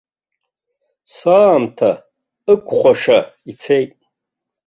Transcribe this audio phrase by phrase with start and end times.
[1.15, 1.91] Саамҭа
[2.51, 3.19] ықәхәаша
[3.49, 3.91] ицеит.